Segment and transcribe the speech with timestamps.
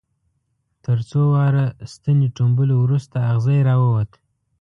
[0.85, 4.11] تر څو واره ستنې ټومبلو وروسته اغزی را ووت.